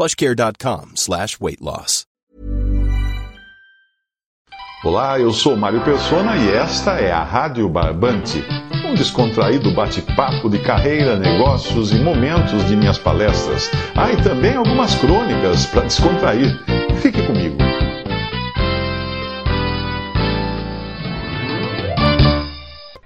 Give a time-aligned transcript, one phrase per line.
[0.00, 2.06] plushcare.com slash weight loss.
[4.82, 8.42] Olá, eu sou Mário Persona e esta é a Rádio Barbante,
[8.86, 13.70] um descontraído bate-papo de carreira, negócios e momentos de minhas palestras.
[13.94, 16.48] Ah, e também algumas crônicas para descontrair.
[17.02, 17.58] Fique comigo.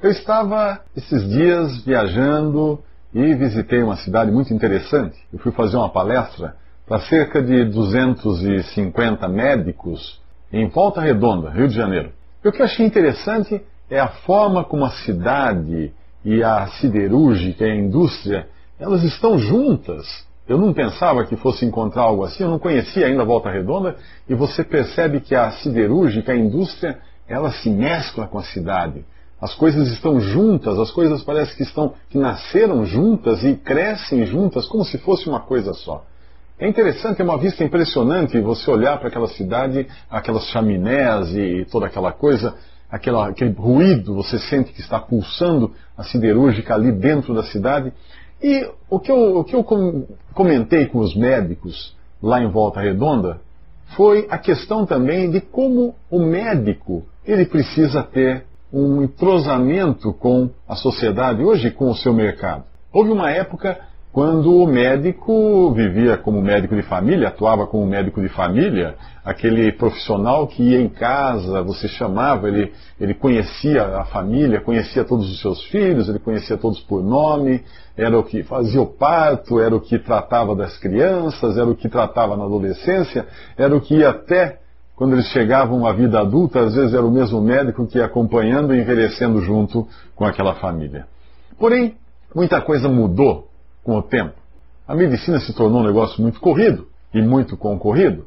[0.00, 2.80] Eu estava esses dias viajando
[3.12, 5.18] e visitei uma cidade muito interessante.
[5.32, 6.54] Eu fui fazer uma palestra
[6.86, 10.20] para cerca de 250 médicos
[10.52, 12.12] em Volta Redonda, Rio de Janeiro.
[12.44, 15.92] E o que eu achei interessante é a forma como a cidade
[16.24, 18.48] e a siderúrgica e a indústria,
[18.78, 20.26] elas estão juntas.
[20.48, 23.96] Eu não pensava que fosse encontrar algo assim, eu não conhecia ainda a Volta Redonda,
[24.28, 29.04] e você percebe que a siderúrgica, a indústria, ela se mescla com a cidade.
[29.40, 34.66] As coisas estão juntas, as coisas parecem que estão que nasceram juntas e crescem juntas
[34.66, 36.04] como se fosse uma coisa só.
[36.58, 41.84] É interessante, é uma vista impressionante você olhar para aquela cidade, aquelas chaminés e toda
[41.84, 42.54] aquela coisa,
[42.90, 47.92] aquela, aquele ruído, você sente que está pulsando a siderúrgica ali dentro da cidade.
[48.42, 49.64] E o que eu, o que eu
[50.32, 53.38] comentei com os médicos lá em Volta Redonda
[53.94, 60.74] foi a questão também de como o médico ele precisa ter um entrosamento com a
[60.74, 62.64] sociedade hoje, com o seu mercado.
[62.90, 63.78] Houve uma época
[64.16, 70.46] quando o médico vivia como médico de família, atuava como médico de família, aquele profissional
[70.46, 75.62] que ia em casa, você chamava, ele, ele conhecia a família, conhecia todos os seus
[75.64, 77.62] filhos, ele conhecia todos por nome,
[77.94, 81.86] era o que fazia o parto, era o que tratava das crianças, era o que
[81.86, 84.60] tratava na adolescência, era o que ia até
[84.94, 88.74] quando eles chegavam à vida adulta, às vezes era o mesmo médico que ia acompanhando
[88.74, 91.04] e envelhecendo junto com aquela família.
[91.58, 91.96] Porém,
[92.34, 93.54] muita coisa mudou
[93.86, 94.34] com o tempo.
[94.86, 98.26] A medicina se tornou um negócio muito corrido e muito concorrido.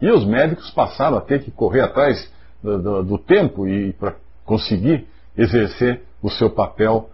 [0.00, 2.32] E os médicos passaram a ter que correr atrás
[2.62, 4.16] do, do, do tempo e para
[4.46, 5.06] conseguir
[5.36, 7.10] exercer o seu papel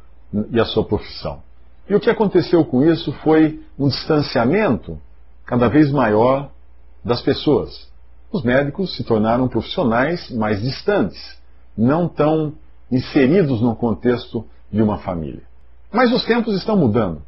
[0.53, 1.43] e a sua profissão.
[1.89, 4.97] E o que aconteceu com isso foi um distanciamento
[5.45, 6.49] cada vez maior
[7.05, 7.91] das pessoas.
[8.31, 11.21] Os médicos se tornaram profissionais mais distantes,
[11.77, 12.53] não tão
[12.91, 15.43] inseridos no contexto de uma família.
[15.93, 17.22] Mas os tempos estão mudando.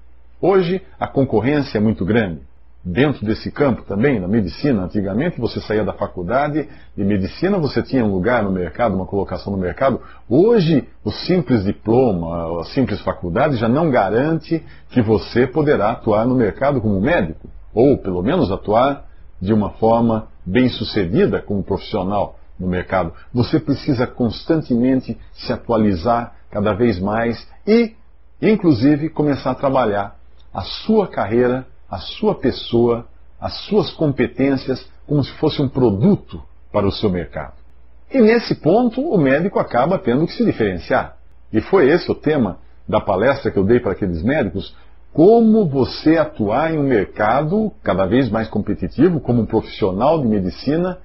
[0.44, 2.40] Hoje a concorrência é muito grande.
[2.84, 8.04] Dentro desse campo também, na medicina, antigamente você saía da faculdade de medicina, você tinha
[8.04, 10.00] um lugar no mercado, uma colocação no mercado.
[10.28, 14.60] Hoje, o simples diploma, a simples faculdade já não garante
[14.90, 19.04] que você poderá atuar no mercado como médico, ou pelo menos atuar
[19.40, 23.12] de uma forma bem sucedida como profissional no mercado.
[23.32, 27.94] Você precisa constantemente se atualizar cada vez mais e,
[28.42, 30.20] inclusive, começar a trabalhar
[30.52, 33.06] a sua carreira, a sua pessoa,
[33.40, 36.42] as suas competências como se fosse um produto
[36.72, 37.54] para o seu mercado.
[38.10, 41.16] E nesse ponto, o médico acaba tendo que se diferenciar.
[41.52, 42.58] E foi esse o tema
[42.88, 44.76] da palestra que eu dei para aqueles médicos:
[45.12, 50.98] como você atuar em um mercado cada vez mais competitivo, como um profissional de medicina,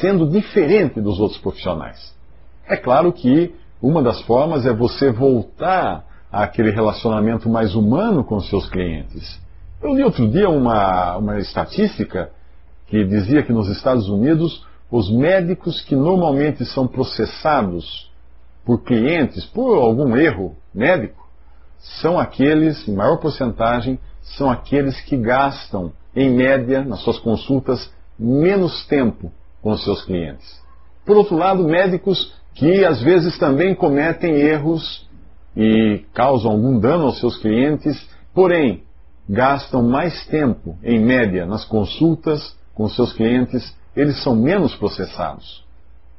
[0.00, 2.14] sendo diferente dos outros profissionais.
[2.66, 8.68] É claro que uma das formas é você voltar aquele relacionamento mais humano com seus
[8.68, 9.40] clientes.
[9.82, 12.30] Eu li outro dia uma, uma estatística
[12.86, 18.10] que dizia que nos Estados Unidos os médicos que normalmente são processados
[18.64, 21.26] por clientes por algum erro médico
[22.00, 28.86] são aqueles, em maior porcentagem, são aqueles que gastam, em média, nas suas consultas, menos
[28.86, 29.30] tempo
[29.62, 30.60] com seus clientes.
[31.04, 35.05] Por outro lado, médicos que às vezes também cometem erros
[35.56, 38.82] e causam algum dano aos seus clientes, porém
[39.28, 45.64] gastam mais tempo, em média, nas consultas com seus clientes eles são menos processados.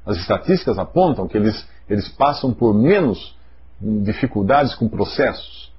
[0.06, 3.38] As estatísticas apontam que eles, eles passam por menos
[3.80, 5.72] dificuldades com processos.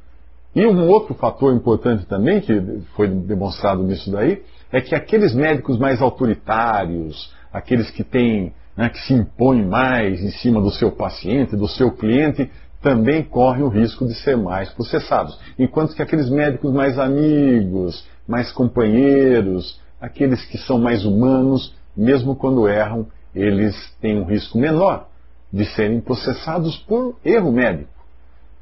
[0.54, 5.78] E um outro fator importante também, que foi demonstrado nisso daí, é que aqueles médicos
[5.78, 11.56] mais autoritários, aqueles que têm, né, que se impõem mais em cima do seu paciente,
[11.56, 15.38] do seu cliente, também correm o risco de ser mais processados.
[15.58, 22.68] Enquanto que aqueles médicos mais amigos, mais companheiros, aqueles que são mais humanos, mesmo quando
[22.68, 25.08] erram, eles têm um risco menor
[25.52, 27.90] de serem processados por erro médico.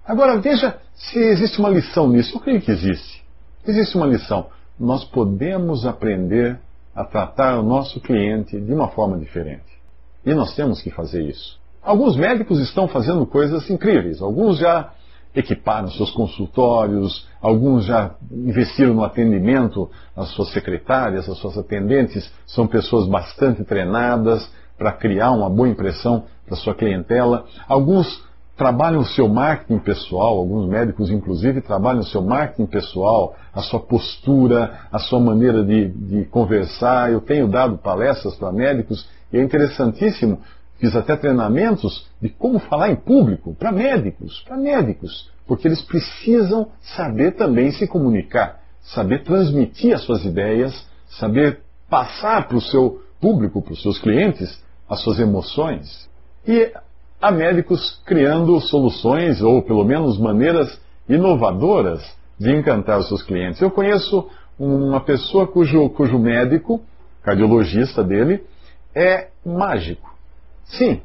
[0.05, 2.37] Agora veja se existe uma lição nisso.
[2.37, 3.25] Eu creio que existe.
[3.67, 4.47] Existe uma lição.
[4.79, 6.59] Nós podemos aprender
[6.95, 9.77] a tratar o nosso cliente de uma forma diferente.
[10.25, 11.59] E nós temos que fazer isso.
[11.87, 14.21] Alguns médicos estão fazendo coisas incríveis.
[14.21, 14.91] Alguns já
[15.33, 22.67] equiparam seus consultórios, alguns já investiram no atendimento, as suas secretárias, as suas atendentes são
[22.67, 27.45] pessoas bastante treinadas para criar uma boa impressão para sua clientela.
[27.69, 28.21] Alguns
[28.57, 33.79] trabalham o seu marketing pessoal, alguns médicos inclusive trabalham o seu marketing pessoal, a sua
[33.79, 37.13] postura, a sua maneira de, de conversar.
[37.13, 40.41] Eu tenho dado palestras para médicos e é interessantíssimo
[40.79, 46.69] Fiz até treinamentos de como falar em público para médicos, para médicos, porque eles precisam
[46.81, 53.63] saber também se comunicar, saber transmitir as suas ideias, saber passar para o seu público,
[53.63, 56.09] para os seus clientes, as suas emoções.
[56.47, 56.73] E
[57.21, 62.03] há médicos criando soluções, ou pelo menos maneiras inovadoras
[62.39, 63.61] de encantar os seus clientes.
[63.61, 66.81] Eu conheço uma pessoa cujo, cujo médico,
[67.23, 68.45] cardiologista dele,
[68.95, 70.16] é mágico.
[70.67, 71.01] Sim,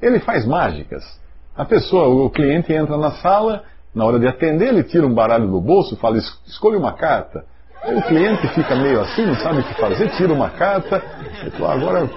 [0.00, 1.04] ele faz mágicas.
[1.56, 3.62] A pessoa, o cliente entra na sala,
[3.94, 7.44] na hora de atender, ele tira um baralho do bolso, fala, escolha uma carta.
[7.86, 11.02] O cliente fica meio assim, não sabe o que fazer, tira uma carta,
[11.56, 12.08] agora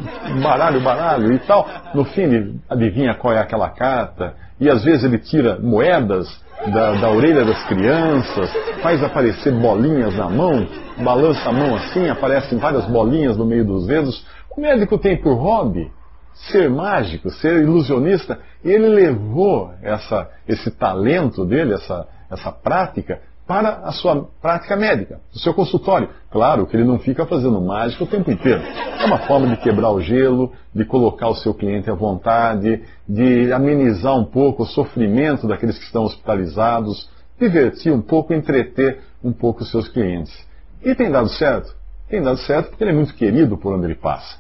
[0.42, 1.68] baralho, baralho e tal.
[1.94, 6.28] No fim ele adivinha qual é aquela carta, e às vezes ele tira moedas
[6.74, 8.52] da, da orelha das crianças,
[8.82, 10.68] faz aparecer bolinhas na mão,
[10.98, 14.26] balança a mão assim, aparecem várias bolinhas no meio dos dedos.
[14.50, 15.90] O médico tem por hobby
[16.34, 18.40] ser mágico, ser ilusionista.
[18.64, 25.20] E ele levou essa, esse talento dele, essa, essa prática, para a sua prática médica,
[25.34, 26.10] o seu consultório.
[26.30, 28.62] Claro que ele não fica fazendo mágica o tempo inteiro.
[28.62, 33.52] É uma forma de quebrar o gelo, de colocar o seu cliente à vontade, de
[33.52, 37.10] amenizar um pouco o sofrimento daqueles que estão hospitalizados,
[37.40, 40.48] divertir um pouco, entreter um pouco os seus clientes.
[40.84, 41.76] E tem dado certo?
[42.08, 44.38] Tem dado certo porque ele é muito querido por onde ele passa.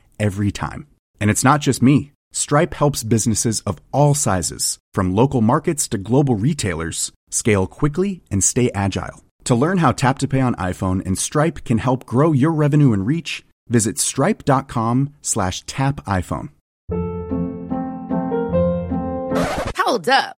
[0.21, 0.87] every time.
[1.19, 2.11] And it's not just me.
[2.31, 8.43] Stripe helps businesses of all sizes, from local markets to global retailers, scale quickly and
[8.43, 9.21] stay agile.
[9.45, 12.93] To learn how Tap to Pay on iPhone and Stripe can help grow your revenue
[12.93, 16.49] and reach, visit stripe.com slash tap iPhone.
[19.77, 20.37] Hold up.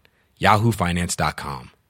[0.41, 1.80] yahoofinance.com.